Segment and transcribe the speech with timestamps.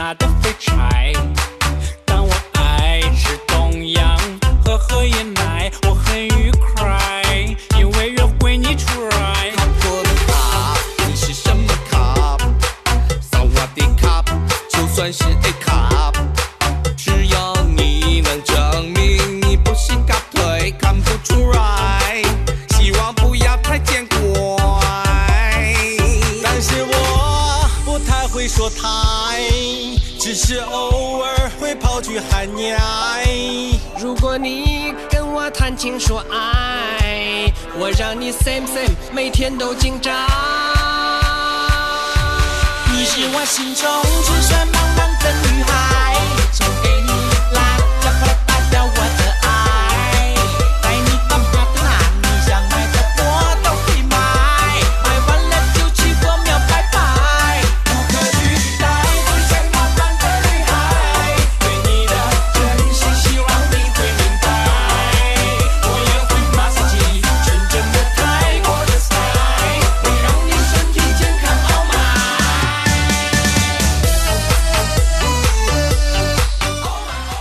[0.00, 1.12] 拿的废柴，
[2.06, 4.16] 但我爱吃东洋，
[4.64, 7.22] 喝喝椰奶，我很愉快，
[7.78, 9.52] 因为约会你出来。
[9.84, 10.74] 我的卡，
[11.06, 12.38] 你是什么卡？
[13.20, 14.24] 扫我的卡，
[14.70, 16.10] 就算是 A 卡。
[16.96, 22.22] 只要你能证明你不是卡腿，看不出来，
[22.70, 24.16] 希望不要太见怪。
[26.42, 29.09] 但是我不太会说他。
[30.34, 33.24] 是偶尔会跑去喊你爱。
[33.98, 40.14] 如果你跟我谈情说爱，我让你 same same 每天都紧张。
[42.92, 43.90] 你是我心中
[44.22, 44.99] 青春茫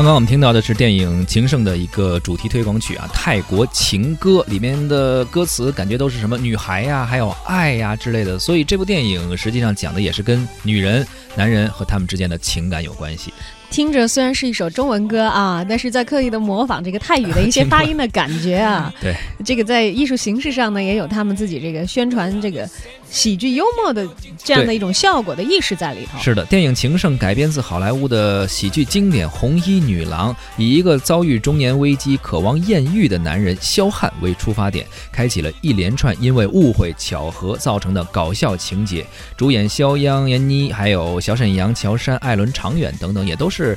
[0.00, 13.30] 刚刚我们听到的是电影《情圣》的一个主题推广曲啊，《泰国情歌》里面的歌词感觉都是什么女孩呀，还有爱呀之类的，所以这部电影实际上讲的也是跟女人、男人和他们之间的情感有关系。
[13.70, 18.92] 听着虽然是一首中文歌啊，但是在刻意的模仿这个泰语的一些发音的感觉啊。
[19.00, 22.68] 对，这个在艺术形式上呢，也有他们自己这个宣传这个
[23.08, 26.18] 喜剧幽默的这样的一种效果的意识在里头。
[26.18, 39.06] 是的，电影《情圣》改编自好莱坞的喜剧经典《红衣女郎》，以一个遭遇中年危机、渴望艳遇的男人肖汉为出发点，开启了一连串因为误会、巧合造成的搞笑情节。
[39.36, 43.76] 主演肖央、闫妮，还有小沈阳、乔杉、艾伦、常远等等，也都是是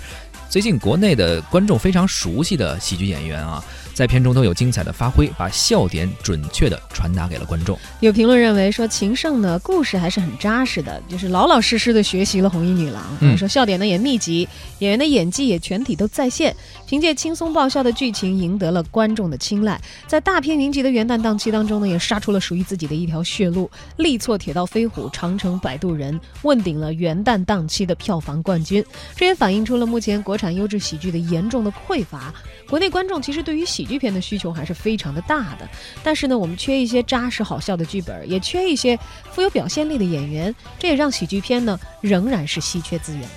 [0.50, 3.64] 最近国内的观众非常熟悉的喜剧演员啊。
[3.94, 7.78] 在片中都有精彩的发挥，把笑点准确的传达给了观众。
[8.00, 14.48] 有评论认为说，《情圣》的故事还是很扎实的，就是老老实实的学习了《红衣女郎》嗯说笑点呢也密集，
[14.80, 16.56] 演员的演技也全体都在线，
[16.88, 19.80] 凭借轻松爆笑的剧情赢得了观众的青睐。
[20.08, 28.84] 在大片云集的元旦档期当中呢，也杀出了属于自己的一条血路，力挫《铁道飞虎》《长城摆渡人》，问鼎了元旦档期的票房冠军。
[29.16, 32.34] 这也反映出了目前国产优质喜剧的严重的匮乏。
[32.74, 35.70] 国内观众其实对于喜剧片的需求还是非常的大的，
[36.04, 38.98] 但是呢，我们缺一些扎实好笑的剧本，也缺一些
[39.32, 43.30] 富有表现力的演员，这也让喜剧片呢仍然是稀缺资源。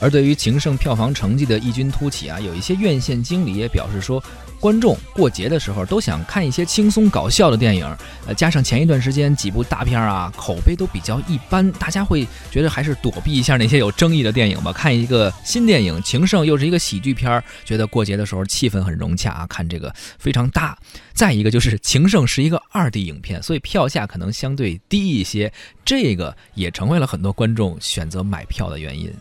[0.00, 4.20] 而对于《情圣》票房成绩的异军突起啊，有一些院线经理也表示说，
[4.62, 7.84] 观众过节的时候都想看一些轻松搞笑的电影，
[8.28, 14.72] 呃，加上前一段时间几部大片啊，口碑都比较一般，大家会觉得还是躲避一下那些有争议的电影吧。
[14.72, 20.78] 看一个新电影《情圣》，又是一个喜剧片，觉得过节的时候气氛很融洽啊，看这个非常大。
[21.12, 25.52] 再一个就是《情圣》是一个二 D 影片，所以票价可能相对低一些，
[25.84, 29.12] 这个也成为了很多观众选择买票的原因。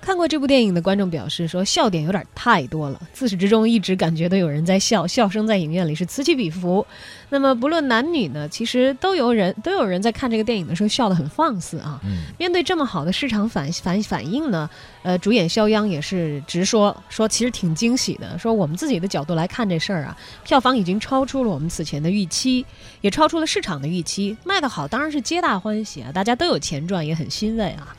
[0.00, 6.86] 看过这部电影的观众表示说，笑点有点太多了，自始至终一直感觉都有人在笑，笑声在影院里是此起彼伏。
[7.28, 12.00] 那么不论男女呢，其实都有人都有人在看这个电影的时候笑得很放肆啊。
[12.04, 12.22] 嗯。
[12.38, 14.70] 面对这么好的市场反反反应呢，
[15.02, 22.64] 呃，主演肖央也是直说说，其实挺惊喜的，说我们自己的角度来看这事儿啊，票房已经超出了我们此前的预期，
[23.02, 27.94] 也超出了市场的预期，卖得好当然是皆大欢喜啊，大家都有钱赚，也很欣慰啊。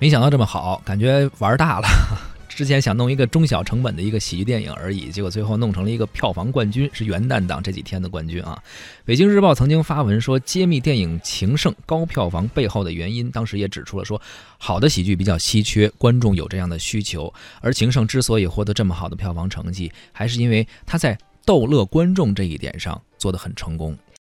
[0.00, 1.88] 没想到这么好，感觉玩大了。
[2.48, 8.60] 之前想弄一个中小成本的一个喜剧电影而已，结果最后弄成了一个票房冠军，是元旦档这几天的冠军啊！
[9.04, 14.20] 北京日报曾经发文说，揭秘电影《情圣》高票房背后的原因，当时也指出了说，
[14.56, 23.96] 好的喜剧比较稀缺，观众有这样的需求，而《情圣》之所以获得这么好的票房成绩，还是因为他在逗乐观众这一点上做得很成功。